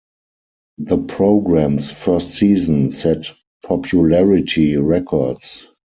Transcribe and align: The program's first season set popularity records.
The 0.79 0.97
program's 0.97 1.91
first 1.91 2.31
season 2.31 2.89
set 2.89 3.31
popularity 3.63 4.75
records. 4.77 5.67